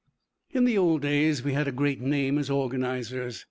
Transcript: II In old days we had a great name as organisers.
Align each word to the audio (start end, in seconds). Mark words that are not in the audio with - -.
II 0.55 0.73
In 0.73 0.77
old 0.79 1.03
days 1.03 1.43
we 1.43 1.53
had 1.53 1.67
a 1.67 1.71
great 1.71 2.01
name 2.01 2.39
as 2.39 2.49
organisers. 2.49 3.39